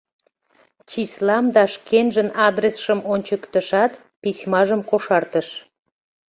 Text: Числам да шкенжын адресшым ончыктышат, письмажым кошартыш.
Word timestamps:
Числам 0.89 1.45
да 1.55 1.63
шкенжын 1.73 2.29
адресшым 2.47 2.99
ончыктышат, 3.13 3.91
письмажым 4.21 4.81
кошартыш. 4.89 5.47